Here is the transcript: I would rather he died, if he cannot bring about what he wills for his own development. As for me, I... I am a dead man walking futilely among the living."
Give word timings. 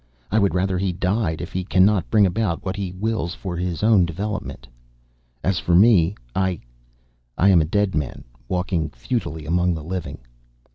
I 0.31 0.39
would 0.39 0.55
rather 0.55 0.79
he 0.79 0.91
died, 0.91 1.41
if 1.41 1.53
he 1.53 1.63
cannot 1.63 2.09
bring 2.09 2.25
about 2.25 2.65
what 2.65 2.75
he 2.75 2.91
wills 2.91 3.35
for 3.35 3.55
his 3.55 3.83
own 3.83 4.03
development. 4.03 4.67
As 5.43 5.59
for 5.59 5.75
me, 5.75 6.15
I... 6.35 6.59
I 7.37 7.49
am 7.49 7.61
a 7.61 7.65
dead 7.65 7.93
man 7.93 8.23
walking 8.47 8.89
futilely 8.89 9.45
among 9.45 9.75
the 9.75 9.83
living." 9.83 10.17